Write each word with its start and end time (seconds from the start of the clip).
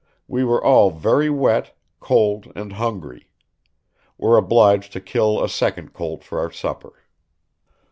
We 0.27 0.43
were 0.43 0.63
all 0.63 0.89
very 0.89 1.29
wet, 1.29 1.77
cold, 1.99 2.51
and 2.55 2.73
hungry.... 2.73 3.29
Were 4.17 4.35
obliged 4.35 4.91
to 4.93 4.99
kill 4.99 5.39
a 5.43 5.47
second 5.47 5.93
colt 5.93 6.23
for 6.23 6.39
our 6.39 6.49
supper." 6.51 7.03